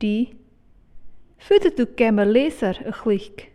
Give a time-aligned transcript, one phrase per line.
[0.00, 0.36] Die,
[1.38, 3.47] fuidet du gemma leser a chlich.